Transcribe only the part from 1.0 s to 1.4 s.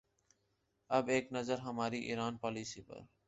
ایک